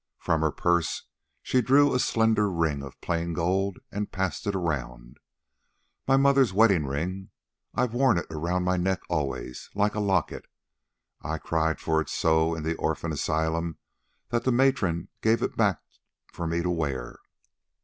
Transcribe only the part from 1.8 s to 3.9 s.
a slender ring of plain gold